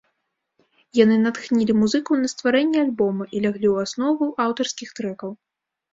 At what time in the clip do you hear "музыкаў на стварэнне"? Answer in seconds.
1.83-2.79